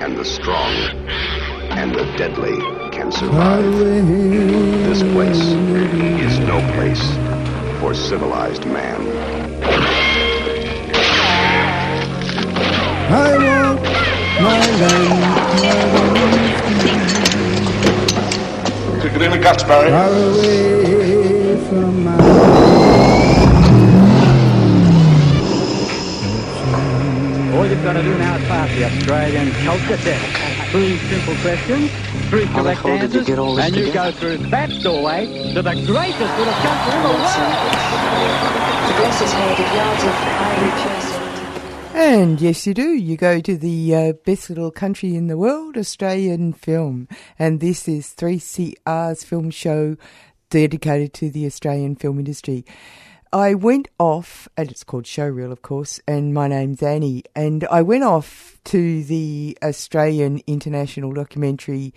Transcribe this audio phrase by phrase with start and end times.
[0.00, 0.72] and the strong
[1.70, 2.56] and the deadly
[2.90, 3.64] can survive.
[3.64, 5.40] This place
[6.22, 7.02] is no place
[7.80, 9.00] for civilized man.
[13.10, 13.82] I want
[14.42, 15.58] my land
[19.02, 20.97] Took it in the guts, Barry.
[27.78, 30.72] All you've got to do now is pass the Australian culture test.
[30.72, 31.90] Three simple questions,
[32.28, 34.36] three How the correct hell did you answers, get all this and you go through
[34.38, 37.38] that doorway to the greatest little country in the world.
[38.82, 41.94] To bless his head of yards of ivory chest.
[41.94, 42.88] And yes, you do.
[42.94, 47.06] You go to the uh, best little country in the world, Australian film.
[47.38, 49.96] And this is 3CR's film show
[50.50, 52.64] dedicated to the Australian film industry.
[53.32, 57.24] I went off, and it's called Showreel, of course, and my name's Annie.
[57.34, 61.92] And I went off to the Australian International Documentary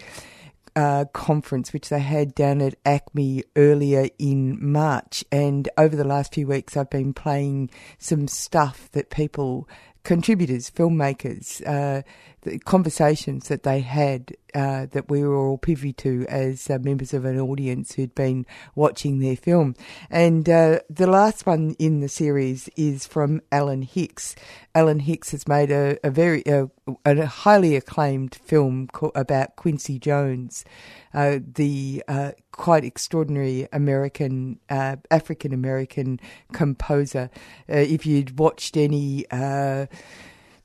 [0.75, 5.23] uh, conference, which they had down at ACMI earlier in March.
[5.31, 9.69] And over the last few weeks, I've been playing some stuff that people,
[10.03, 12.01] contributors, filmmakers, uh,
[12.42, 17.14] the conversations that they had uh, that we were all privy to as uh, members
[17.14, 19.75] of an audience who'd been watching their film.
[20.09, 24.36] And uh, the last one in the series is from Alan Hicks.
[24.73, 26.66] Alan Hicks has made a, a very uh,
[27.06, 30.66] a highly acclaimed film about Quincy Jones,
[31.14, 36.19] uh, the uh, quite extraordinary American uh, African American
[36.51, 37.30] composer.
[37.68, 39.25] If you'd watched any.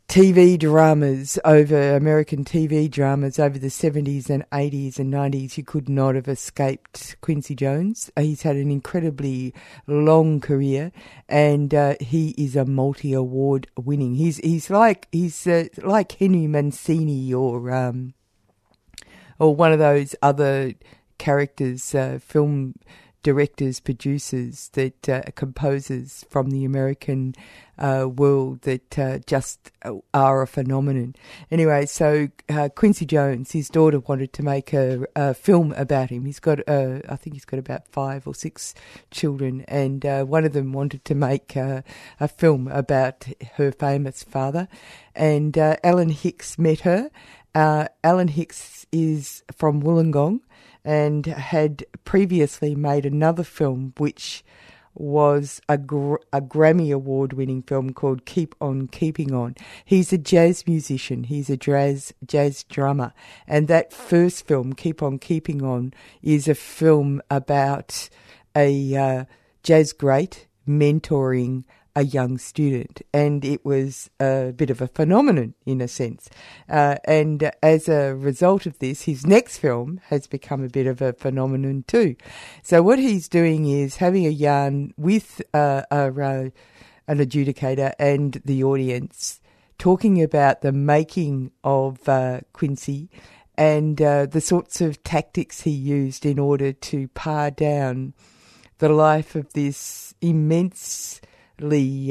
[0.08, 5.88] TV dramas over American TV dramas over the 70s and 80s and 90s, you could
[5.88, 8.10] not have escaped Quincy Jones.
[8.16, 9.52] He's had an incredibly
[9.86, 10.92] long career,
[11.28, 14.14] and uh, he is a multi-award winning.
[14.14, 18.14] He's he's like he's uh, like Henry Mancini or um,
[19.40, 20.74] or one of those other
[21.18, 22.74] characters, uh, film
[23.26, 27.34] directors, producers, that uh, composers from the American
[27.76, 29.72] uh, world that uh, just
[30.14, 31.12] are a phenomenon.
[31.50, 36.24] Anyway, so uh, Quincy Jones, his daughter wanted to make a, a film about him.
[36.24, 38.74] He's got, uh, I think he's got about five or six
[39.10, 41.82] children, and uh, one of them wanted to make uh,
[42.20, 43.26] a film about
[43.56, 44.68] her famous father.
[45.16, 47.10] And uh, Alan Hicks met her.
[47.56, 50.42] Uh, Alan Hicks is from Wollongong
[50.86, 54.44] and had previously made another film which
[54.94, 59.54] was a, gr- a Grammy Award winning film called Keep On Keeping On.
[59.84, 63.12] He's a jazz musician, he's a jazz, jazz drummer.
[63.46, 65.92] And that first film, Keep On Keeping On,
[66.22, 68.08] is a film about
[68.54, 69.24] a uh,
[69.62, 71.64] jazz great mentoring
[71.96, 76.28] a young student, and it was a bit of a phenomenon in a sense.
[76.68, 81.00] Uh, and as a result of this, his next film has become a bit of
[81.00, 82.14] a phenomenon too.
[82.62, 86.52] So what he's doing is having a yarn with uh, a, an
[87.08, 89.40] adjudicator and the audience,
[89.78, 93.08] talking about the making of uh, Quincy
[93.56, 98.12] and uh, the sorts of tactics he used in order to par down
[98.78, 101.22] the life of this immense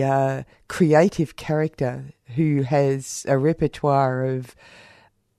[0.03, 4.55] uh, creative character who has a repertoire of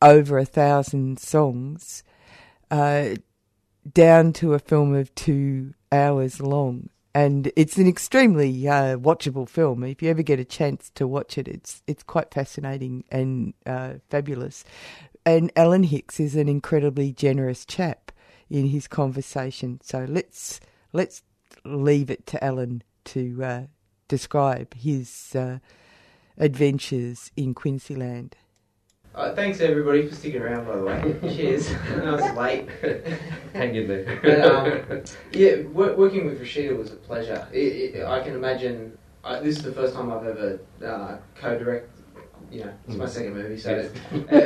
[0.03, 2.05] over a thousand songs,
[2.71, 3.15] uh,
[3.93, 6.91] down to a film of two hours long.
[7.15, 9.83] And it's an extremely uh, watchable film.
[9.85, 13.95] If you ever get a chance to watch it, it's it's quite fascinating and uh,
[14.11, 14.65] fabulous.
[15.25, 18.13] And Alan Hicks is an incredibly generous chap
[18.51, 19.81] in his conversation.
[19.83, 20.61] So let's
[20.93, 21.23] let's
[21.65, 23.63] leave it to Alan to uh,
[24.09, 25.59] describe his uh,
[26.39, 28.33] adventures in Quincyland.
[29.15, 31.35] Uh, thanks everybody for sticking around, by the way.
[31.35, 31.73] Cheers.
[31.73, 32.69] I was late.
[33.55, 34.21] Hang in there.
[34.23, 37.49] But, um, yeah, wor- working with Rashida was a pleasure.
[37.51, 38.99] It, it, I can imagine.
[39.25, 41.91] I, this is the first time I've ever uh, co-direct.
[42.51, 44.37] You know, it's my second movie, so uh, I,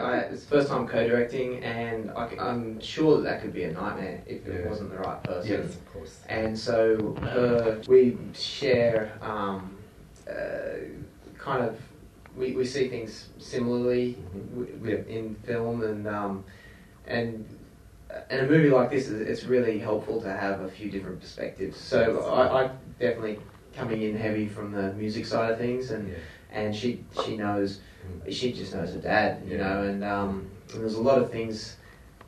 [0.00, 3.72] I, it's the first time co-directing, and I, am sure that that could be a
[3.72, 5.50] nightmare if it wasn't the right person.
[5.50, 6.20] yes, of course.
[6.28, 9.76] And so uh, we share um,
[10.30, 10.34] uh,
[11.36, 11.76] kind of
[12.36, 14.50] we, we see things similarly Mhm.
[14.54, 16.44] w- w- in film, and um,
[17.06, 17.44] and
[18.30, 21.76] in a movie like this, it's really helpful to have a few different perspectives.
[21.76, 23.40] So I, I definitely
[23.74, 26.14] coming in heavy from the music side of things, and Yeah.
[26.52, 27.80] And she she knows
[28.30, 29.64] she just knows her dad, you Yeah.
[29.66, 31.76] know, and, um, and there's a lot of things.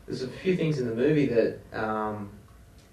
[0.07, 2.31] There's a few things in the movie that um,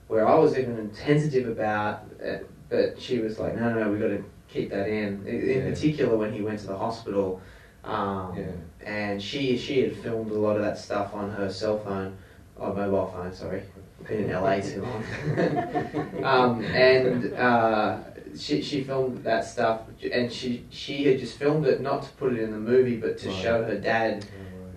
[0.07, 2.37] where I was even tentative about, uh,
[2.69, 5.25] but she was like, no, no, no, we got to keep that in.
[5.25, 5.69] In, in Yeah.
[5.71, 7.41] particular, when he went to the hospital,
[7.83, 8.51] um, Yeah.
[8.85, 12.15] and she she had filmed a lot of that stuff on her cell phone,
[12.55, 13.33] or mobile phone.
[13.33, 13.63] Sorry,
[14.07, 15.03] been in LA too long.
[16.23, 17.97] um, and uh,
[18.37, 19.81] she she filmed that stuff,
[20.11, 23.17] and she she had just filmed it not to put it in the movie, but
[23.19, 23.35] to Right.
[23.37, 24.25] show her dad,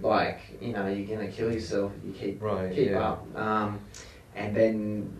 [0.02, 3.00] like you know, you're gonna kill yourself if you keep Right, keep yeah.
[3.10, 3.36] up.
[3.36, 3.80] Um,
[4.34, 5.12] and then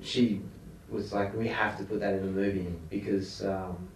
[0.00, 0.40] she
[0.88, 3.88] was like, we have to put that in the movie because um,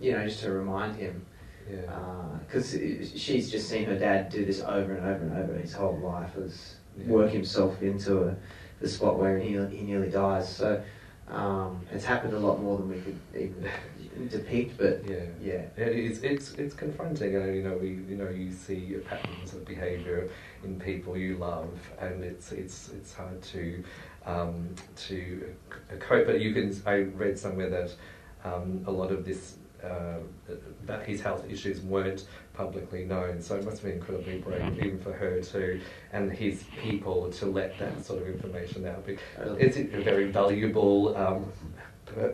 [0.00, 1.24] you know just to remind him
[1.70, 1.80] Yeah.
[2.46, 2.72] because
[3.14, 6.36] she's just seen her dad do this over and over and over his whole life
[6.36, 7.06] is Yeah.
[7.06, 8.36] work himself into a,
[8.80, 10.48] the spot where he, he nearly dies.
[10.54, 10.82] So
[11.32, 13.68] um, it's happened a lot more than we could even
[14.30, 14.76] depict.
[14.78, 15.24] But Yeah.
[15.40, 19.54] yeah, It is, it's it's confronting, and you know we you know you see patterns
[19.54, 20.28] of behaviour
[20.62, 21.70] in people you love,
[22.00, 23.82] and it's it's it's hard to
[24.26, 24.68] um,
[25.08, 25.54] to
[25.98, 26.26] cope.
[26.26, 27.94] But you can I read somewhere that
[28.44, 30.18] um, a lot of this uh,
[30.86, 34.98] that his health issues weren't publicly known, so it must have been incredibly brave even
[35.00, 35.80] for her to
[36.12, 39.04] and his people to let that sort of information out.
[39.06, 39.18] Be-
[39.58, 41.16] It's a very valuable.
[41.16, 41.50] Um,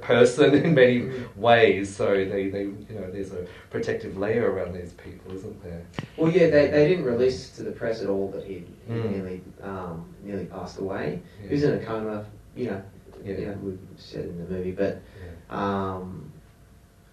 [0.01, 4.93] person in many ways so they, they you know there's a protective layer around these
[4.95, 5.83] people isn't there
[6.17, 9.11] well, yeah, they, they didn't release to the press at all that he he Mm.
[9.13, 11.21] nearly um, nearly passed away.
[11.43, 11.47] Yeah.
[11.49, 12.25] He was in a coma,
[12.57, 12.83] you know.
[13.25, 13.37] Yeah.
[13.39, 15.57] You know, we said in the movie, but yeah.
[15.57, 16.28] Um,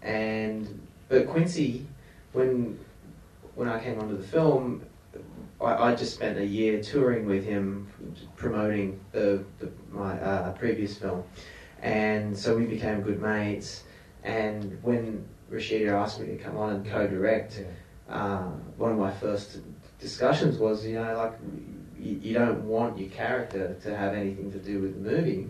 [0.06, 1.86] and but Quincy,
[2.32, 2.80] when
[3.56, 4.86] when I came onto the film,
[5.60, 7.88] I, I just spent a year touring with him,
[8.36, 11.24] promoting the, the my uh, previous film,
[11.82, 13.84] and so we became good mates.
[14.24, 18.16] And when Rashida asked me to come on and co-direct, Yeah.
[18.16, 18.44] uh,
[18.78, 19.60] one of my first
[20.00, 21.34] discussions was, you know, like
[22.00, 25.48] you, you don't want your character to have anything to do with the movie.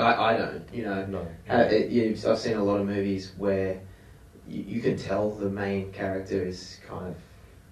[0.00, 1.04] I, I don't, you know.
[1.06, 3.80] no Uh, it, you've, I've seen a lot of movies where
[4.48, 7.14] you, you can tell the main character is kind of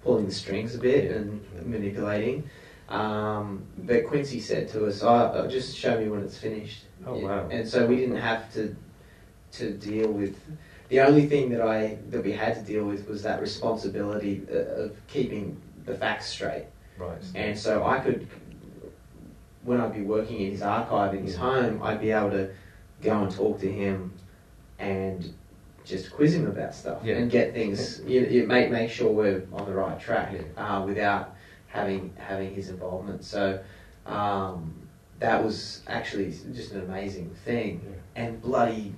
[0.03, 1.17] pulling the strings a bit Yeah.
[1.17, 2.49] and manipulating.
[2.89, 6.85] Um, but Quincy said to us, oh, just show me when it's finished.
[7.05, 7.27] Oh, Yeah.
[7.27, 7.47] wow.
[7.49, 8.75] And so we didn't have to
[9.51, 10.35] to deal with.
[10.89, 14.83] The only thing that I that we had to deal with was that responsibility uh,
[14.83, 16.65] of keeping the facts straight.
[16.97, 18.27] right And so I could,
[19.63, 22.49] when I'd be working in his archive in his home, I'd be able to
[23.01, 24.13] go and talk to him
[24.79, 25.33] and
[25.85, 27.15] just quiz him about stuff Yeah.
[27.15, 30.63] and get things, you, you make, make sure we're on the right track Yeah.
[30.77, 31.35] uh, without
[31.67, 33.23] having, having his involvement.
[33.23, 33.59] So
[34.05, 34.73] um,
[35.19, 38.23] that was actually just an amazing thing Yeah.
[38.23, 38.93] and bloody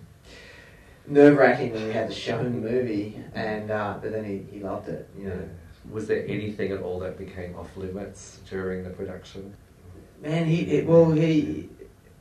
[1.08, 3.20] nerve wracking when we had to show him the movie.
[3.34, 5.36] And uh, but then he, he loved it, you know.
[5.36, 5.92] Yeah.
[5.94, 9.56] was there anything at all that became off limits during the production
[10.22, 11.68] Man, he it, well he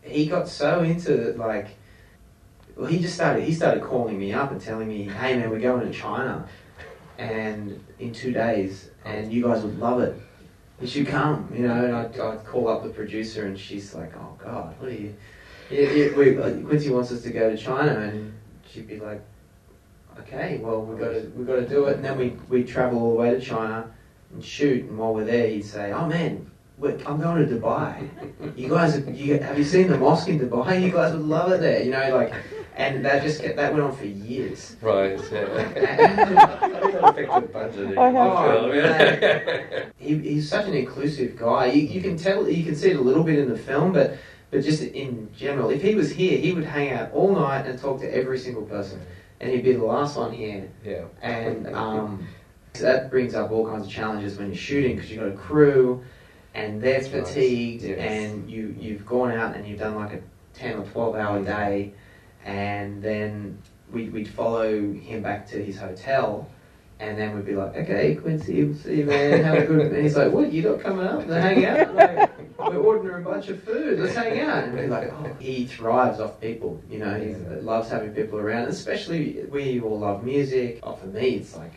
[0.02, 1.76] he got so into it, like
[2.74, 5.60] well he just started he started calling me up and telling me, hey man, we're
[5.60, 6.48] going to China,
[7.18, 10.18] and in two days, and you guys would love it.
[10.80, 11.84] You should come, you know.
[11.84, 15.14] And I'd, call up the producer, and she's like, oh god, what are you?
[15.70, 18.32] Yeah, yeah, we, Quincy wants us to go to China, and
[18.66, 19.20] she'd be like,
[20.20, 22.98] okay, well we got to we got to do it, and then we we travel
[22.98, 23.92] all the way to China
[24.32, 26.50] and shoot, and while we're there, he'd say, oh man.
[26.80, 28.08] We're, I'm going to Dubai.
[28.56, 30.82] You guys, have you, have you seen the mosque in Dubai?
[30.82, 32.16] You guys would love it there, you know.
[32.16, 32.32] Like,
[32.74, 34.76] and that just kept, that went on for years.
[34.80, 41.36] right yeah I think that affected budgeting I have- film, he, he's such an inclusive
[41.36, 41.66] guy.
[41.66, 44.16] You, you can tell, you can see it a little bit in the film, but
[44.50, 47.78] but just in general, if he was here, he would hang out all night and
[47.78, 49.00] talk to every single person,
[49.38, 50.68] and he'd be the last one here.
[50.84, 52.26] yeah And um,
[52.74, 55.36] so that brings up all kinds of challenges when you're shooting because you've got a
[55.36, 56.02] crew,
[56.54, 57.98] and they're fatigued, Yes.
[57.98, 60.20] and you you've gone out and you've done like a
[60.54, 61.46] ten or twelve hour mm.
[61.46, 61.92] day,
[62.44, 63.58] and then
[63.92, 66.48] we, we'd follow him back to his hotel.
[66.98, 69.42] And then we'd be like, okay, Quincy, we'll see you, man.
[69.42, 69.86] Have a good.
[69.86, 70.52] And he's like, what?
[70.52, 71.94] You not coming up to hang out?
[71.94, 74.00] Like, we're ordering a bunch of food.
[74.00, 74.64] Let's hang out.
[74.64, 76.78] And we're like, oh, he thrives off people.
[76.90, 78.68] You know, he loves having people around.
[78.68, 80.80] Especially we all love music.
[80.82, 81.72] Oh, for me, it's like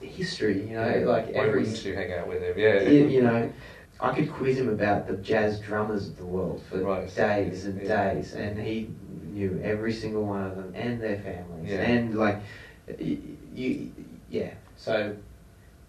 [0.00, 0.68] history.
[0.68, 1.60] You know, like why every.
[1.62, 3.50] wouldn't you hang out with him yeah You, you know,
[4.00, 7.14] I could quiz him about the jazz drummers of the world for Right.
[7.14, 8.12] days and Yeah.
[8.14, 8.90] days, and he
[9.32, 11.70] knew every single one of them and their families.
[11.70, 11.78] Yeah.
[11.82, 12.38] And like,
[12.98, 13.20] you,
[13.54, 13.90] you
[14.30, 15.14] yeah, so,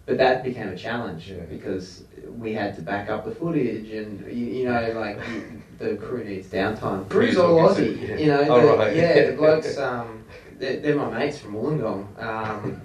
[0.05, 1.43] but that became a challenge Yeah.
[1.49, 2.03] because
[2.37, 5.19] we had to back up the footage, and you, you know, like
[5.77, 7.07] the crew needs downtime.
[7.09, 8.15] Crew's all Aussie, yeah.
[8.15, 8.45] you know.
[8.49, 8.95] Oh, the, right.
[8.95, 9.77] Yeah, the blokes.
[9.77, 10.23] Um,
[10.57, 12.21] they're, they're my mates from Wollongong.
[12.21, 12.81] Um,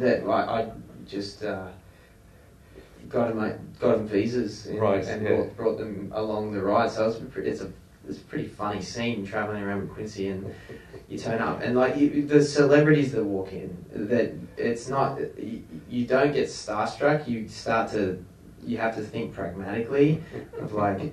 [0.00, 0.70] that like I
[1.06, 1.68] just uh,
[3.08, 5.28] got them got them visas and, Right, and yeah.
[5.34, 6.90] brought, brought them along the ride.
[6.90, 7.72] So it's a pre- it's a
[8.08, 10.54] it's a pretty funny scene traveling around with Quincy and
[11.08, 15.62] you turn up and like you, the celebrities that walk in that it's not you,
[15.88, 17.26] you don't get starstruck.
[17.28, 18.24] You start to
[18.64, 20.22] you have to think pragmatically
[20.58, 21.12] of like.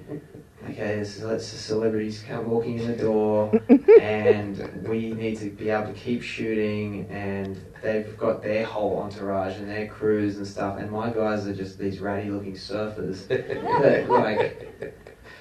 [0.70, 3.52] Okay, so let's the celebrities come walking in the door,
[4.02, 9.58] and we need to be able to keep shooting, and they've got their whole entourage
[9.58, 13.28] and their crews and stuff, and my guys are just these ratty looking surfers
[13.82, 14.96] that like,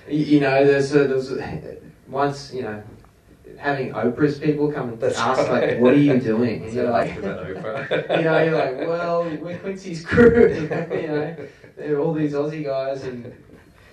[0.08, 1.76] you, you know, there's a, there's a,
[2.08, 2.82] once you know.
[3.58, 5.74] Having Oprah's people come and That's ask right.
[5.74, 8.18] like, "What are you doing?" And you're like, after Oprah.
[8.18, 10.68] you know, you're like, "Well, we're Quincy's crew." you
[11.06, 11.36] know,
[11.76, 13.32] they're all these Aussie guys, and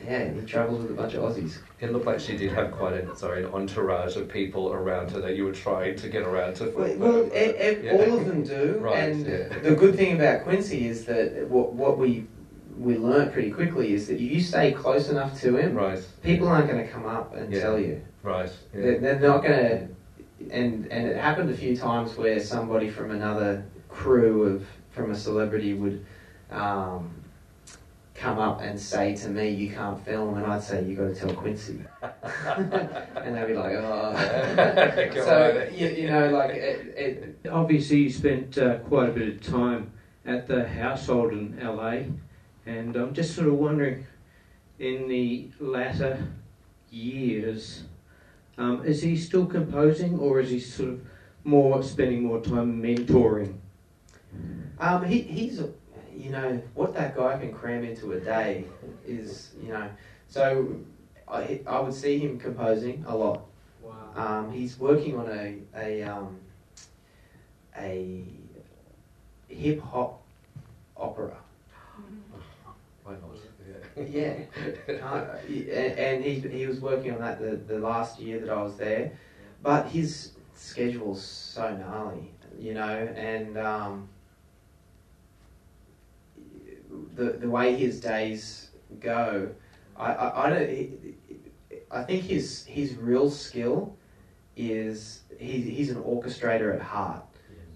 [0.05, 1.57] yeah, he travels with a bunch of Aussies.
[1.79, 5.19] It looked like she did have quite a sorry an entourage of people around her
[5.21, 6.65] that you were trying to get around to.
[6.75, 7.91] Well, well e- e- Yeah.
[7.93, 8.77] all of them do.
[8.81, 9.49] Right, and yeah.
[9.61, 12.25] the good thing about Quincy is that what, what we
[12.77, 16.01] we learnt pretty quickly is that you stay close enough to him, Right.
[16.23, 17.59] people aren't going to come up and Yeah.
[17.61, 18.01] tell you.
[18.23, 18.49] Right.
[18.73, 18.81] Yeah.
[18.81, 19.87] They're, they're not going to.
[20.51, 25.15] And and it happened a few times where somebody from another crew of from a
[25.15, 26.05] celebrity would.
[26.51, 27.11] Um,
[28.19, 31.15] Come up and say to me, "You can't film," and I'd say, "You got to
[31.15, 34.11] tell Quincy," and they'd be like, "Oh."
[35.13, 39.41] So you, you know, like it, it, Obviously, you spent uh, quite a bit of
[39.41, 39.91] time
[40.25, 41.99] at the household in LA,
[42.65, 44.05] and I'm just sort of wondering,
[44.79, 46.27] in the latter
[46.91, 47.83] years,
[48.57, 51.01] um, is he still composing, or is he sort of
[51.45, 53.55] more spending more time mentoring?
[54.77, 55.69] Um, he, he's, a-
[56.19, 58.65] you know, what that guy can cram into a day
[59.07, 59.89] is, you know,
[60.27, 60.75] so
[61.29, 63.45] I, I would see him composing a lot.
[63.81, 63.93] Wow.
[64.15, 66.37] Um, he's working on a, a, um,
[67.77, 68.25] a
[69.47, 70.21] hip hop
[70.97, 71.37] opera.
[73.05, 74.09] Why not?
[74.09, 74.33] Yeah.
[75.01, 78.61] Uh, and, and he, he was working on that the, the last year that I
[78.61, 79.13] was there.
[79.63, 84.09] But his schedule's so gnarly, you know, and um,
[87.15, 89.49] the, the way his days go,
[89.95, 90.69] I, I, I don't.
[90.69, 91.15] He,
[91.91, 93.95] I think his his real skill
[94.55, 97.23] is he, he's an orchestrator at heart.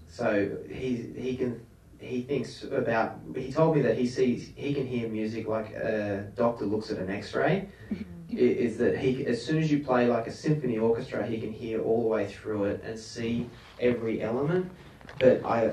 [0.08, 1.60] So he he can
[1.98, 3.18] he thinks about.
[3.34, 6.98] He told me that he sees he can hear music like a doctor looks at
[6.98, 7.68] an X-ray.
[7.92, 8.04] Mm-hmm.
[8.36, 11.82] Is that he as soon as you play like a symphony orchestra, he can hear
[11.82, 13.48] all the way through it and see
[13.80, 14.70] every element.
[15.18, 15.72] But I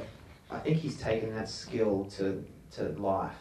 [0.49, 3.37] I think he's taken that skill to to life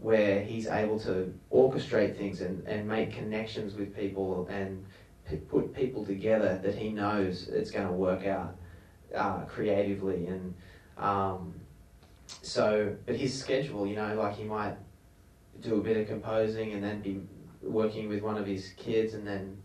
[0.00, 4.84] where he's able to orchestrate things and, and make connections with people and
[5.28, 8.54] p- put people together that he knows it's going to work out
[9.14, 10.54] uh, creatively and
[10.96, 11.60] um,
[12.42, 14.74] so but his schedule you know like he might
[15.60, 17.20] do a bit of composing and then be
[17.62, 19.60] working with one of his kids and then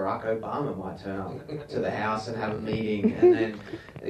[0.00, 3.60] Barack Obama might turn up to the house and have a meeting and then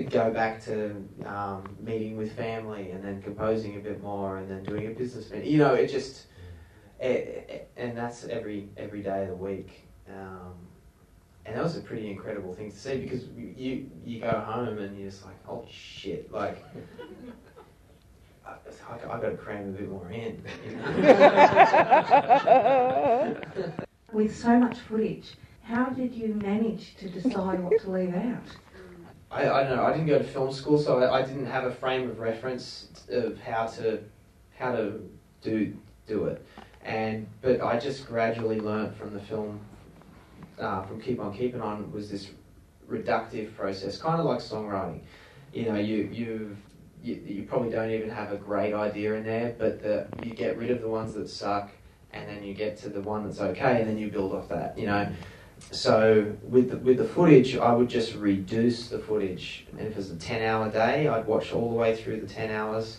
[0.08, 0.94] go back to
[1.26, 5.28] um, meeting with family and then composing a bit more and then doing a business
[5.32, 5.50] meeting.
[5.50, 6.26] You know, it just,
[7.00, 9.88] it, it- and that's every every day of the week.
[10.08, 10.52] Um,
[11.46, 13.24] and that was a pretty incredible thing to see because
[13.56, 16.62] you you go home and you're just like, oh shit, like.
[18.46, 18.54] I, I,
[19.16, 20.42] I got to cram a bit more in.
[20.66, 20.86] You know?
[24.12, 25.34] With so much footage,
[25.70, 28.42] how did you manage to decide what to leave out?
[29.30, 29.84] I, I don't know.
[29.84, 32.88] I didn't go to film school, so I, I didn't have a frame of reference
[33.08, 34.00] of how to
[34.58, 35.00] how to
[35.42, 35.76] do
[36.08, 36.44] do it.
[36.82, 39.60] And but I just gradually learnt from the film,
[40.58, 42.30] uh, from Keep On Keeping On, was this
[42.90, 45.00] reductive process, kind of like songwriting.
[45.52, 46.56] You know, you you
[47.02, 50.70] you, probably don't even have a great idea in there, but the, you get rid
[50.70, 51.70] of the ones that suck,
[52.12, 54.76] and then you get to the one that's okay, and then you build off that.
[54.76, 55.12] You know.
[55.70, 59.96] So with the, with the footage, I would just reduce the footage, and if it
[59.96, 62.98] was a ten hour day, I'd watch all the way through the ten hours,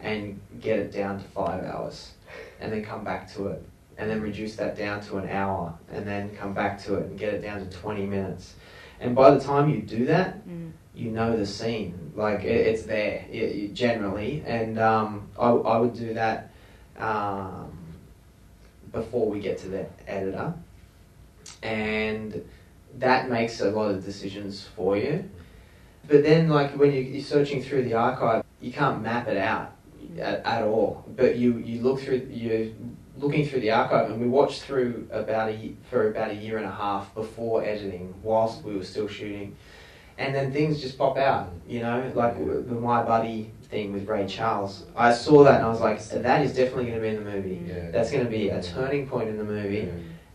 [0.00, 2.12] and get it down to five hours,
[2.60, 3.64] and then come back to it,
[3.98, 7.18] and then reduce that down to an hour, and then come back to it and
[7.18, 8.54] get it down to twenty minutes,
[9.00, 10.36] and by the time you do that,
[10.94, 15.78] you know the scene, like it, it's there y y- generally, and um, I, I
[15.78, 16.50] would do that
[16.98, 17.72] um,
[18.92, 20.54] before we get to the editor
[21.62, 22.44] and
[22.98, 25.28] that makes a lot of decisions for you.
[26.08, 29.72] But then, like when you, you're searching through the archive, you can't map it out
[30.18, 31.04] at, at all.
[31.16, 32.74] But you you look through you
[33.16, 36.66] looking through the archive, and we watched through about a for about a year and
[36.66, 39.56] a half before editing, whilst we were still shooting,
[40.18, 41.52] and then things just pop out.
[41.68, 44.84] You know, like the My Buddy thing with Ray Charles.
[44.94, 47.30] I saw that and I was like, that is definitely going to be in the
[47.30, 47.62] movie.
[47.66, 47.90] Yeah.
[47.90, 49.90] That's going to be a turning point in the movie,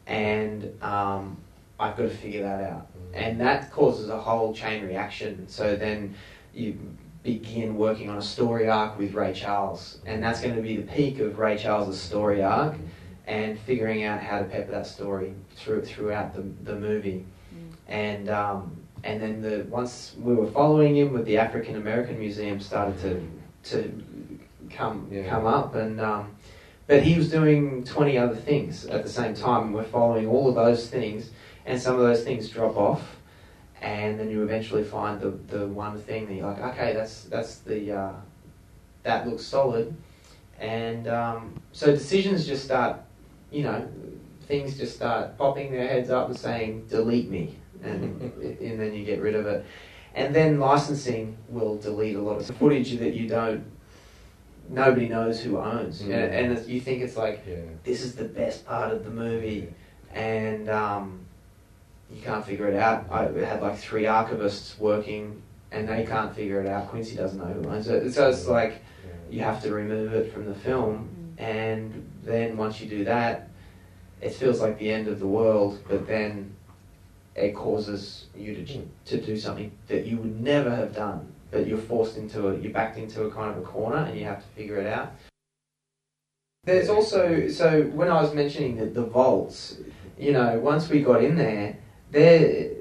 [0.08, 1.38] and um,
[1.80, 2.88] I've got to figure that out.
[3.14, 5.48] And that causes a whole chain reaction.
[5.48, 6.16] So then
[6.54, 6.78] you
[7.24, 10.92] begin working on a story arc with Ray Charles, and that's going to be the
[10.92, 12.76] peak of Ray Charles's story arc,
[13.26, 17.26] and figuring out how to pepper that story through throughout the the movie,
[17.88, 22.60] and um, and then the once we were following him with the African American Museum
[22.60, 24.02] started to to
[24.70, 25.28] come Yeah.
[25.28, 26.36] come up, and um,
[26.88, 30.50] but he was doing twenty other things at the same time, and we're following all
[30.50, 31.29] of those things,
[31.65, 33.17] and some of those things drop off
[33.82, 37.58] and then you eventually find the, the one thing that you're like, okay, that's that's
[37.60, 38.13] the uh,
[39.03, 39.96] that looks solid,
[40.60, 43.00] and um, so decisions just start,
[43.51, 43.88] you know,
[44.44, 48.22] things just start popping their heads up and saying, delete me, and
[48.62, 49.65] and then you get rid of it,
[50.15, 53.63] and then licensing will delete a lot of the footage that you don't.
[54.70, 56.06] Nobody knows who owns, Mm.
[56.06, 57.56] and, and it's- you think it's like Yeah.
[57.84, 59.70] this is the best part of the movie,
[60.14, 61.20] and um,
[62.14, 63.06] you can't figure it out.
[63.12, 66.90] I had like three archivists working, and they can't figure it out.
[66.90, 68.82] Quincy doesn't know who owns it, so it's like
[69.30, 73.50] you have to remove it from the film, and then once you do that,
[74.22, 75.80] it feels like the end of the world.
[75.88, 76.52] But then
[77.36, 81.77] it causes you to to do something that you would never have done, but you're
[81.77, 82.62] forced into it.
[82.62, 85.13] You're backed into a kind of a corner, and you have to figure it out.
[86.66, 89.77] There's also so when I was mentioning the, the vaults,
[90.18, 91.77] you know, once we got in there,
[92.12, 92.72] there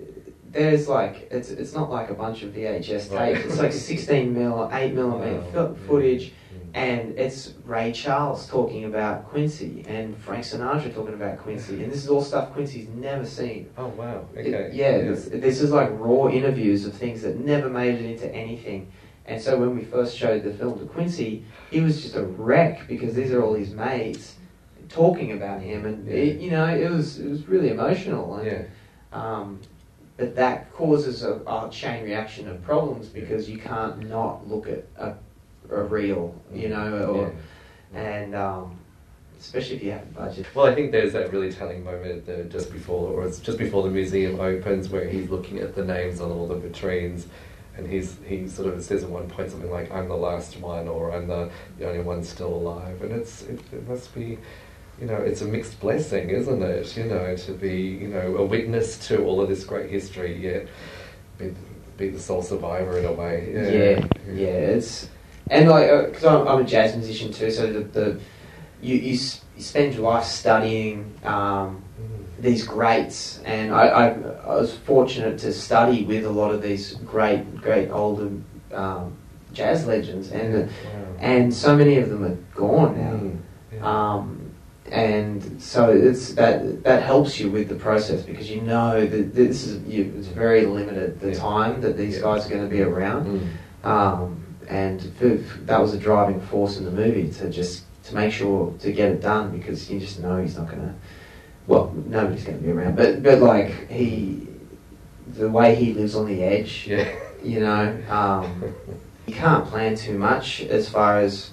[0.51, 3.11] there's like it's it's not like a bunch of VHS tapes.
[3.11, 3.37] Right.
[3.37, 6.33] It's like 16 mil, 8 millimeter oh, fo- footage,
[6.77, 12.05] and it's Ray Charles talking about Quincy and Frank Sinatra talking about Quincy, and this
[12.05, 13.71] is all stuff Quincy's never seen.
[13.79, 14.27] Oh wow.
[14.37, 14.71] It- Okay.
[14.75, 18.93] yeah, This, this is like raw interviews of things that never made it into anything.
[19.25, 22.87] And so when we first showed the film to Quincy, he was just a wreck
[22.87, 24.37] because these are all his mates
[24.91, 28.37] talking about him, and it, you know it was it was really emotional.
[28.37, 28.63] And, Yeah.
[29.13, 29.61] um,
[30.19, 34.85] but that causes a, a chain reaction of problems because you can't not look at
[34.97, 35.15] a,
[35.71, 37.33] a reel, you know, or,
[37.95, 38.79] and um,
[39.39, 40.47] especially if you have a budget.
[40.55, 43.83] Well, I think there's that really telling moment uh, just before, or it's just before
[43.83, 47.25] the museum opens, where he's looking at the names on all the vitrines,
[47.77, 50.89] and he's he sort of says at one point something like, "I'm the last one,"
[50.89, 54.39] or "I'm the, the only one still alive," and it's it, it must be.
[54.99, 56.97] You know, it's a mixed blessing, isn't it?
[56.97, 60.69] You know, to be, you know, a witness to all of this great history, yet
[61.37, 61.55] be,
[61.99, 63.53] be the sole survivor in a way.
[63.53, 65.11] Yeah, yeah, it's
[65.49, 68.21] and like because I'm, I'm a jazz musician too, so the, the
[68.83, 71.83] you, you s- you spend your life studying um,
[72.39, 76.95] these greats, and I, I I was fortunate to study with a lot of these
[76.97, 78.31] great great older
[78.73, 79.17] um,
[79.53, 80.71] jazz legends, and
[81.19, 83.87] and so many of them are gone now.
[83.87, 84.43] Um,
[84.91, 89.67] and so it's that that helps you with the process because you know that this
[89.67, 93.51] is you, it's very limited the time that these guys are going to be around,
[93.83, 95.01] um, and
[95.67, 99.11] that was a driving force in the movie to just to make sure to get
[99.11, 100.95] it done because you just know he's not going to.
[101.67, 104.47] Well, nobody's to be around, but but like he,
[105.35, 107.09] the way he lives on the edge, Yeah.
[107.43, 108.75] you know, um,
[109.27, 111.51] you can't plan too much as far as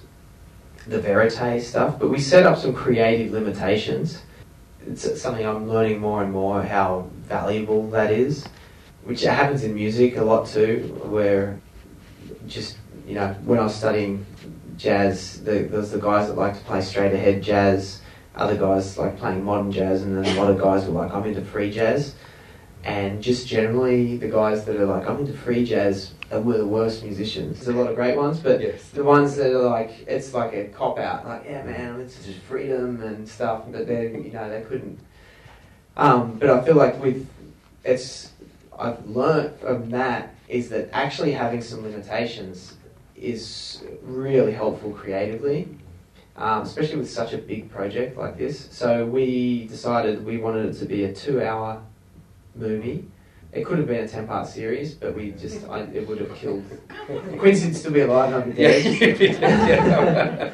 [0.87, 4.21] the verite stuff, but we set up some creative limitations.
[4.85, 8.45] It's something I'm learning more and more how valuable that is,
[9.05, 11.59] which happens in music a lot too, where
[12.47, 14.25] just, you know, when I was studying
[14.77, 18.01] jazz, the, was the guys that like to play straight ahead jazz,
[18.35, 21.25] other guys like playing modern jazz, and then a lot of guys were like, I'm
[21.25, 22.15] into free jazz.
[22.83, 26.67] And just generally, the guys that are like, I'm into free jazz, are were the
[26.67, 27.59] worst musicians.
[27.63, 28.61] There's a lot of great ones, but
[28.93, 31.25] the ones that are like, it's like a cop out.
[31.25, 33.63] Like, yeah, man, it's just freedom and stuff.
[33.71, 34.99] But then, you know, they couldn't.
[35.95, 37.27] Um, but I feel like with,
[37.85, 38.31] it's,
[38.77, 42.75] I've learnt from that is that actually having some limitations
[43.23, 45.67] is really helpful creatively.
[46.35, 48.67] Um, especially with such a big project like this.
[48.71, 51.83] So we decided we wanted it to be a two-hour
[52.55, 53.05] movie.
[53.51, 56.63] It could have been a ten-part series, but we just I, it would have killed.
[57.37, 60.53] Quincy'd still be alive, and I'd be dead.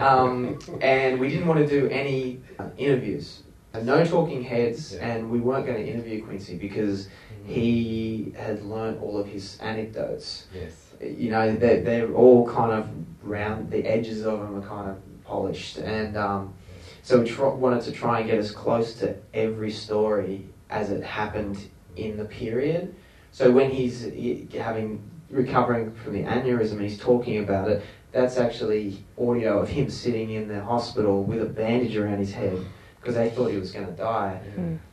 [0.00, 3.42] um, and we didn't want to do any uh, interviews,
[3.82, 7.08] no talking heads, and we weren't going to interview Quincy because
[7.44, 10.87] he had learnt all of his anecdotes Yes.
[11.00, 12.88] You know, they're, they're all kind of
[13.22, 15.78] round, the edges of them are kind of polished.
[15.78, 16.54] And um,
[17.02, 21.02] so we tr- wanted to try and get as close to every story as it
[21.02, 22.94] happened in the period.
[23.32, 27.82] So when he's he- having recovering from the aneurysm he's talking about it,
[28.12, 32.58] that's actually audio of him sitting in the hospital with a bandage around his head
[33.00, 34.40] because they thought he was going to die.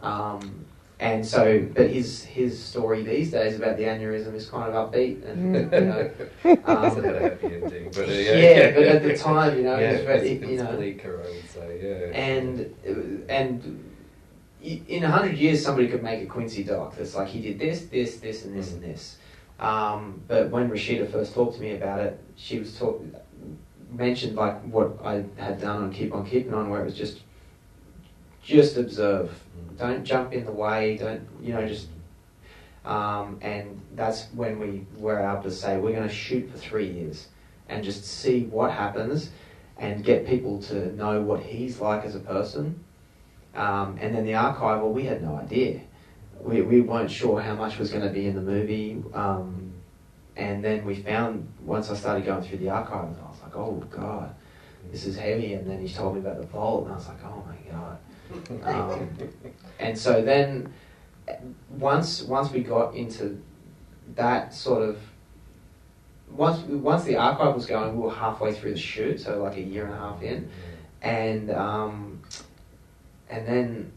[0.02, 0.65] Um,
[1.00, 5.26] and so, but his his story these days about the aneurysm is kind of upbeat,
[5.26, 6.12] and you know,
[6.44, 9.90] It's um, a happy ending, but uh, yeah, but at the time, you know, yeah,
[9.92, 10.76] it's very- it's, you know.
[10.78, 12.18] bleaker, I would say, yeah.
[12.18, 13.82] and and
[14.62, 17.86] in a hundred years, somebody could make a Quincy doc that's like he did this,
[17.86, 19.18] this, this, and this, and this.
[19.60, 23.02] Um, but when Rashida first talked to me about it, she was talk
[23.92, 27.20] mentioned like what I had done on Keep on Keeping On, where it was just
[28.46, 29.32] just observe,
[29.78, 31.88] don't jump in the way, don't you know just.
[32.86, 36.88] Um, and that's when we were able to say we're going to shoot for three
[36.88, 37.30] years
[37.68, 39.32] and just see what happens
[39.80, 42.84] and get people to know what he's like as a person.
[43.56, 45.82] Um, and then the archive, well, we had no idea.
[46.40, 49.04] We, we weren't sure how much was going to be in the movie.
[49.16, 49.74] Um,
[50.36, 53.84] and then we found, once I started going through the archive, I was like, oh,
[53.90, 54.36] God,
[54.92, 55.54] this is heavy.
[55.54, 57.98] And then he told me about the vault, and I was like, oh, my God.
[58.64, 59.10] Um,
[59.80, 60.72] and so then,
[61.70, 63.42] once once we got into
[64.16, 64.98] that sort of
[66.32, 69.62] once once the archive was going, we were halfway through the shoot, so like a
[69.62, 70.50] year and a half in,
[71.02, 72.22] and um,
[73.30, 73.92] and then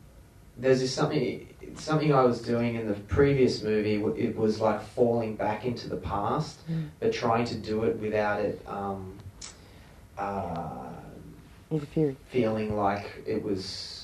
[0.57, 4.03] there's this something something I was doing in the previous movie.
[4.21, 6.89] It was like falling back into the past, Mm.
[7.01, 8.61] but trying to do it without it.
[8.67, 9.15] Um,
[10.17, 10.89] uh,
[11.71, 12.17] Interfering.
[12.31, 13.98] feeling like it was,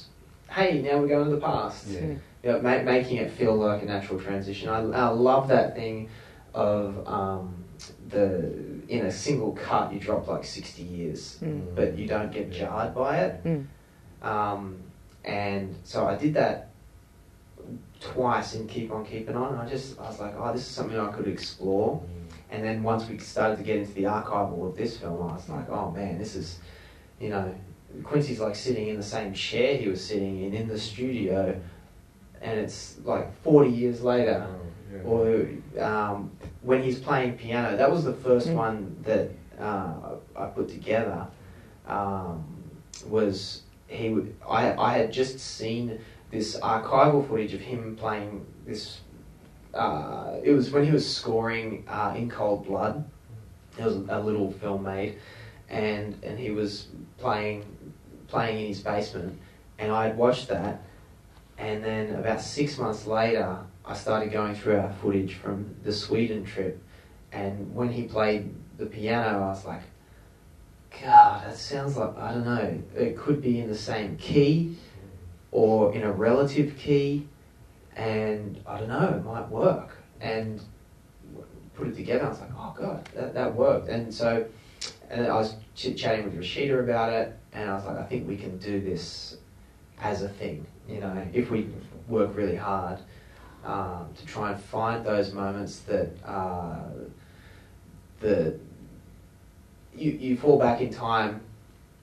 [0.54, 1.86] hey, now we're going to the past.
[1.88, 2.00] Yeah.
[2.00, 2.18] Mm.
[2.42, 4.68] You ma- making it feel like a natural transition.
[4.68, 6.08] I, I love that thing
[6.52, 7.64] of um,
[8.08, 8.52] the
[8.88, 11.74] in a single cut you drop like sixty years, Mm.
[11.74, 13.44] but you don't get jarred by it.
[13.44, 13.66] Mm.
[14.22, 14.76] Um,
[15.24, 16.70] and so I did that
[18.00, 19.52] twice in Keep On Keeping On.
[19.54, 22.02] And I just I was like, oh, this is something I could explore.
[22.50, 25.48] And then once we started to get into the archival of this film, I was
[25.48, 26.58] like, oh man, this is,
[27.18, 27.52] you know,
[28.02, 31.58] Quincy's like sitting in the same chair he was sitting in in the studio,
[32.42, 34.46] and it's like 40 years later.
[34.92, 34.98] yeah.
[35.02, 35.48] Or
[35.80, 36.30] um,
[36.62, 38.54] when he's playing piano, that was the first Mm.
[38.54, 41.26] one that uh, I put together.
[41.86, 42.44] Um,
[43.06, 44.10] was he?
[44.10, 45.98] would- I I had just seen
[46.30, 49.00] this archival footage of him playing this.
[49.72, 53.04] Uh, it was when he was scoring uh, in Cold Blood.
[53.76, 55.18] There was a little film made,
[55.74, 56.86] and and he was
[57.18, 57.64] playing
[58.28, 59.38] playing in his basement,
[59.78, 60.82] and I had watched that,
[61.58, 66.44] and then about six months later, I started going through our footage from the Sweden
[66.44, 66.80] trip,
[67.32, 69.82] and when he played the piano, I was like,
[71.02, 72.82] God, that sounds like I don't know.
[72.96, 74.78] It could be in the same key,
[75.50, 77.26] or in a relative key,
[77.96, 79.08] and I don't know.
[79.08, 79.98] It might work.
[80.20, 80.60] And
[81.74, 82.24] put it together.
[82.24, 83.88] I was like, oh god, that, that worked.
[83.88, 84.46] And so,
[85.10, 88.28] and I was chit chatting with Rashida about it, and I was like, I think
[88.28, 89.36] we can do this
[90.00, 90.66] as a thing.
[90.88, 91.68] You know, if we
[92.08, 92.98] work really hard
[93.64, 96.90] um, to try and find those moments that uh,
[98.20, 98.58] the
[99.96, 101.40] you you fall back in time,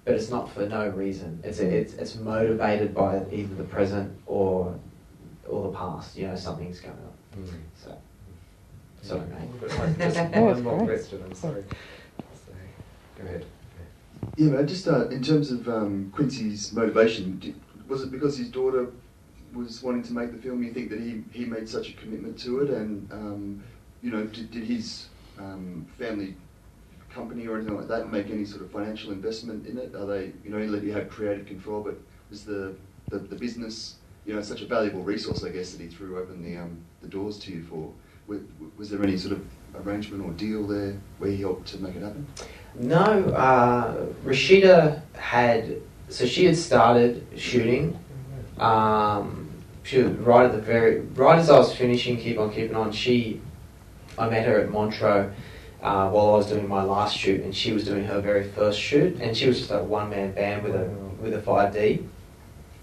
[0.06, 1.40] but it's not for no reason.
[1.44, 4.76] It's it's it's motivated by either the present or
[5.48, 6.18] or the past.
[6.18, 7.44] You know, something's going on.
[7.44, 7.50] Mm.
[7.76, 7.98] So,
[9.02, 9.50] sorry, mate.
[9.60, 11.00] But like, just one it's more great.
[11.00, 11.64] question, I'm sorry.
[13.26, 13.46] Ahead.
[14.38, 18.50] Yeah, man, just uh, in terms of um, Quincy's motivation, did, was it because his
[18.50, 18.88] daughter
[19.54, 20.64] was wanting to make the film?
[20.64, 23.64] You think that he, he made such a commitment to it, and um,
[24.02, 25.08] you know, did, did his
[25.38, 26.36] um, family
[27.10, 29.94] company or anything like that make any sort of financial investment in it?
[29.96, 31.98] Are they, you know, he let you have creative control, but
[32.30, 32.74] was the,
[33.10, 36.42] the, the business, you know, such a valuable resource, I guess, that he threw open
[36.42, 37.92] the um, the doors to you for?
[38.28, 38.40] Was,
[38.78, 42.04] was there any sort of arrangement or deal there where he helped to make it
[42.04, 42.26] happen?
[42.76, 47.98] No, uh, Rashida had so she had started shooting.
[48.58, 49.50] Um,
[49.84, 52.92] she was right at the very right as I was finishing Keep on Keeping On.
[52.92, 53.42] She,
[54.18, 55.32] I met her at Montreux
[55.82, 58.80] uh, while I was doing my last shoot, and she was doing her very first
[58.80, 60.86] shoot, and she was just a one man band with a
[61.22, 62.06] with a five D,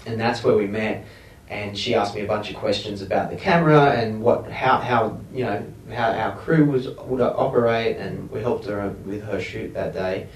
[0.07, 1.05] and that's where we met.
[1.51, 5.19] And she asked me a bunch of questions about the camera and what how how
[5.33, 9.73] you know how our crew was would operate, and we helped her with her shoot
[9.75, 10.29] that day.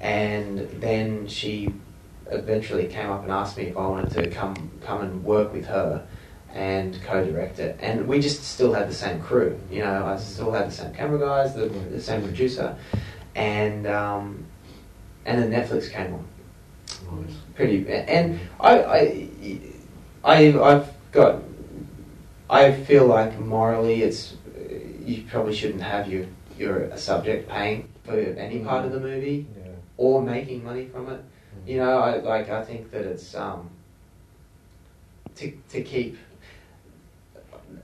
[0.00, 1.72] And then she
[2.30, 5.66] eventually came up and asked me if I wanted to come come and work with
[5.66, 6.06] her.
[6.52, 7.76] and co-direct it.
[7.80, 9.60] And we just still had the same crew.
[9.70, 12.74] You know, I still had the same camera guys, the, the same producer,
[13.34, 14.46] and um,
[15.26, 16.24] and then Netflix came on.
[17.54, 18.98] Pretty, and I, I,
[20.26, 21.40] I, I've got.
[22.50, 24.34] I feel like morally, it's
[25.04, 26.26] you probably shouldn't have your
[26.58, 29.70] your subject paying for any part of the movie Yeah.
[29.96, 31.20] or making money from it.
[31.64, 33.70] You know, I like I think that it's um,
[35.36, 36.18] to to keep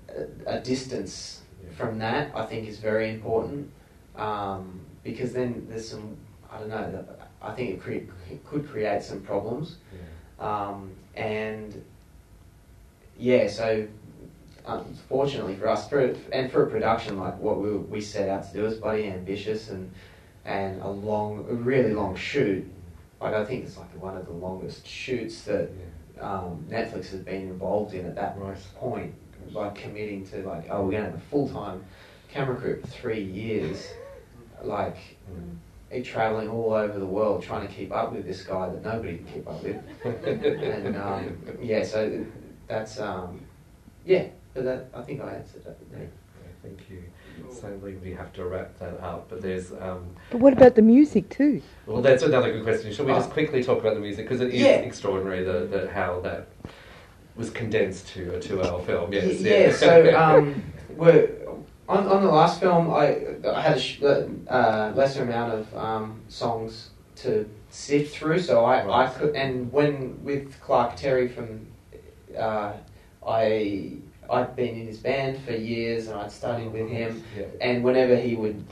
[0.08, 1.42] a, a distance
[1.76, 2.32] from that.
[2.34, 3.70] I think is very important
[4.16, 6.16] um, because then there's some
[6.50, 7.04] I don't know.
[7.40, 9.76] I think it, cre- it could create some problems,
[10.38, 11.84] um, and
[13.22, 13.48] yeah.
[13.48, 13.86] So
[14.66, 18.52] unfortunately for us, for and for a production like what we we set out to
[18.52, 19.90] do is bloody ambitious and
[20.44, 22.68] and a long, a really long shoot.
[23.20, 25.70] Like I think it's like one of the longest shoots that
[26.20, 28.36] um, Netflix has been involved in at that
[28.76, 29.14] point.
[29.52, 31.84] Like committing to like, oh, we're gonna have a full time
[32.28, 33.86] camera crew for three years,
[34.62, 34.96] like
[35.92, 39.18] eh, traveling all over the world trying to keep up with this guy that nobody
[39.18, 39.80] can keep up with.
[40.04, 42.24] and um, yeah, so
[42.66, 43.40] that's um,
[44.04, 44.26] yeah.
[44.54, 45.76] But that I think I answered that.
[45.92, 46.04] Yeah,
[46.62, 47.02] thank you.
[47.50, 49.72] Sadly, we have to wrap that up, but there's.
[49.72, 51.62] Um, But what about the music too?
[51.86, 52.92] well, that's another good question.
[52.92, 53.32] Should we just Oh.
[53.32, 54.76] quickly talk about the music because it is Yeah.
[54.80, 56.48] extraordinary the, the how that
[57.34, 59.12] was condensed to a two-hour film.
[59.12, 59.72] Yes, Y- yeah.
[59.72, 61.30] So um, we're
[61.88, 62.90] on, on the last film.
[62.92, 63.16] I
[63.48, 69.04] I had a sh- uh, lesser amount of um, songs to sift through, so I,
[69.04, 69.34] I could.
[69.34, 71.66] And when with Clark Terry from,
[72.36, 72.72] uh,
[73.26, 73.98] I
[74.30, 77.22] I'd been in his band for years, and I'd studied with him.
[77.36, 77.44] Yeah.
[77.60, 78.64] And whenever he would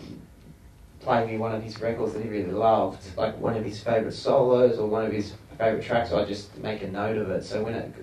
[1.00, 4.12] play me one of his records that he really loved, like one of his favourite
[4.14, 7.44] solos or one of his favourite tracks, I'd just make a note of it.
[7.44, 7.94] So when it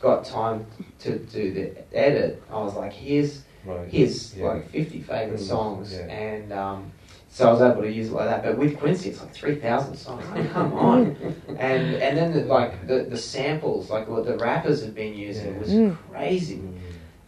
[0.00, 0.66] got time
[1.00, 3.88] to do the edit, I was like, here's Right.
[3.88, 4.46] here's Yeah.
[4.48, 6.00] like 50 favourite Mm, songs, yeah.
[6.06, 6.92] and um,
[7.36, 8.42] so I was able to use it like that.
[8.42, 10.24] But with Quincy, it's like 3,000 songs.
[10.30, 11.16] Like, come on!
[11.48, 15.58] and and then the, like the, the samples, like what the rappers have been using,
[15.60, 15.96] was Mm.
[16.10, 16.62] crazy.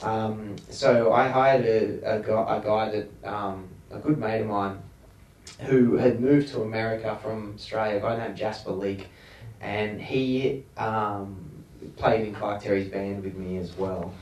[0.02, 4.46] Um, so I hired a, a, guy, a guy that um, a good mate of
[4.46, 4.78] mine
[5.60, 9.08] who had moved to America from Australia, a guy named Jasper Leake,
[9.60, 11.36] and he um,
[11.96, 14.14] played in Clark Terry's band with me as well.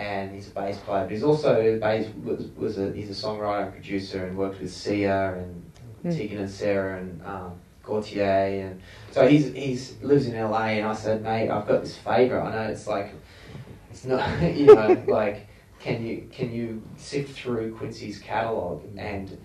[0.00, 3.26] And he's a bass player, but he's also a bass, was, was a, he's a
[3.26, 5.64] songwriter and producer and worked with Sia and
[6.02, 6.16] Mm.
[6.16, 7.52] Tegan and Sara and um,
[7.84, 11.94] Gotye and so he's he's lives in LA and I said, mate, I've got this
[11.98, 12.48] favourite.
[12.48, 13.12] I know it's like
[13.90, 15.46] it's not you know like
[15.78, 19.36] can you can you sift through Quincy's catalogue and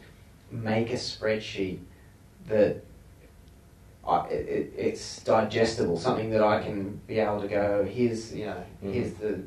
[0.50, 1.80] make a spreadsheet
[2.48, 2.82] that
[4.08, 7.84] I, it, it- it's digestible, something that I can be able to go.
[7.84, 9.42] Here's you know here's the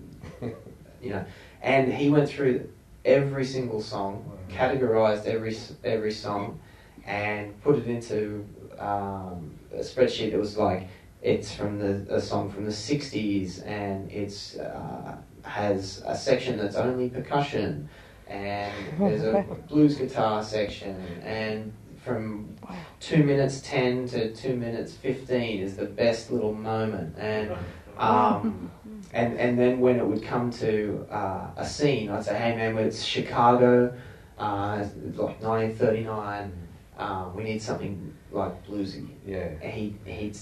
[1.00, 1.24] you know,
[1.62, 2.68] and he went through
[3.04, 6.60] every single song, categorized every every song,
[7.06, 8.46] and put it into
[8.78, 10.88] um, a spreadsheet that was like
[11.22, 16.76] it's from the a song from the '60s, and it's uh, has a section that's
[16.76, 17.88] only percussion,
[18.28, 21.72] and there's a blues guitar section, and
[22.04, 22.54] from
[23.00, 27.52] two minutes ten to two minutes fifteen is the best little moment, and
[27.98, 28.70] um,
[29.12, 32.76] and and then when it would come to uh, a scene, I'd say, hey man,
[32.78, 33.94] it's Chicago,
[34.38, 36.52] uh, like 1939,
[36.98, 39.08] um, we need something like bluesy.
[39.26, 39.48] Yeah.
[39.62, 40.36] And he he'd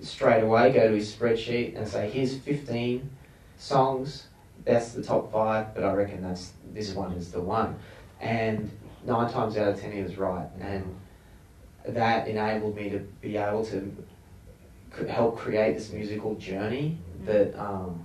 [0.00, 3.08] straight away go to his spreadsheet and say, here's 15
[3.58, 4.26] songs.
[4.64, 7.76] That's the top five, but I reckon that's this one is the one.
[8.20, 8.70] And
[9.06, 10.94] nine times out of ten, he was right, and
[11.86, 13.96] that enabled me to be able to
[15.08, 18.04] help create this musical journey that um,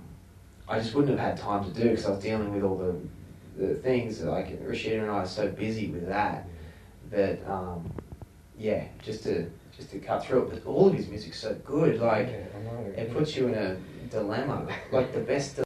[0.68, 3.64] I just wouldn't have had time to do because I was dealing with all the,
[3.64, 4.22] the things.
[4.22, 6.48] Like Rashida and I are so busy with that
[7.10, 7.90] that um,
[8.58, 10.50] yeah, just to just to cut through it.
[10.50, 12.00] But all of his music's so good.
[12.00, 13.76] Like know, it puts you in a
[14.10, 14.68] dilemma.
[14.90, 15.65] Like the best.